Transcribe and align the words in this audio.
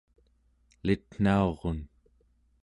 elitnaurun 0.83 1.79